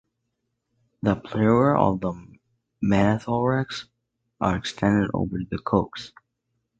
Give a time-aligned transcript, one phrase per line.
[1.03, 2.13] The pleura of the
[2.83, 3.85] metathorax
[4.39, 6.11] are extended over the coxae.